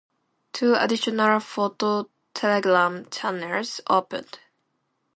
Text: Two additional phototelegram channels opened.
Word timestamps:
Two 0.51 0.73
additional 0.73 1.37
phototelegram 1.39 3.05
channels 3.11 3.81
opened. 3.87 4.39